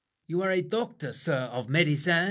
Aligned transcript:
You 0.25 0.41
are 0.41 0.49
a 0.49 0.63
doctor, 0.63 1.13
sir, 1.13 1.41
of 1.51 1.69
medicine? 1.69 2.11